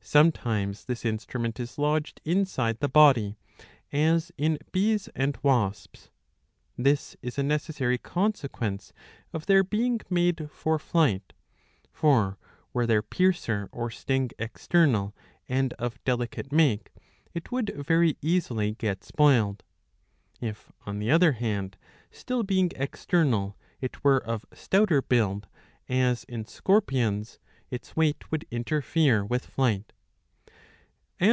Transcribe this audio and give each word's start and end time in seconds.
Sometimes 0.00 0.84
this 0.84 1.02
instru 1.02 1.40
ment 1.40 1.58
is 1.58 1.78
lodged 1.78 2.20
inside 2.24 2.78
the 2.78 2.88
body, 2.88 3.34
as 3.90 4.30
in 4.38 4.56
bees 4.70 5.08
and 5.16 5.36
wasps. 5.42 6.10
This 6.78 7.16
is 7.22 7.38
a 7.40 7.42
necessary 7.42 7.98
consequence 7.98 8.92
of 9.32 9.46
their 9.46 9.64
being 9.64 10.00
made 10.08 10.48
for 10.52 10.78
flight. 10.78 11.32
For, 11.90 12.38
were 12.72 12.86
their 12.86 13.02
piercer 13.02 13.68
or 13.72 13.90
sting 13.90 14.30
external 14.38 15.12
and 15.48 15.72
of 15.72 16.02
delicate 16.04 16.52
make, 16.52 16.92
it 17.34 17.50
would 17.50 17.70
very 17.74 18.16
easily 18.22 18.74
get 18.76 19.02
spoiled. 19.02 19.64
If 20.40 20.70
on 20.86 21.00
the 21.00 21.10
other 21.10 21.32
hand, 21.32 21.76
still 22.12 22.44
being 22.44 22.68
683a. 22.68 22.74
iv. 22.80 23.00
6. 23.00 23.12
109 23.12 23.42
external, 23.42 23.56
it 23.80 24.04
were 24.04 24.24
of 24.24 24.46
stouter 24.54 25.02
build, 25.02 25.48
as 25.88 26.22
in 26.24 26.46
scorpions, 26.46 27.40
its 27.72 27.96
weight 27.96 28.30
would 28.30 28.46
interfere 28.52 29.24
with 29.24 29.44
flight. 29.44 29.92